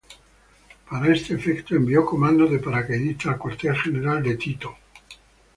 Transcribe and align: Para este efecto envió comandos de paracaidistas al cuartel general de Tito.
Para 0.89 1.13
este 1.13 1.35
efecto 1.35 1.75
envió 1.75 2.03
comandos 2.03 2.49
de 2.49 2.57
paracaidistas 2.57 3.33
al 3.33 3.37
cuartel 3.37 3.77
general 3.77 4.23
de 4.23 4.35
Tito. 4.35 4.75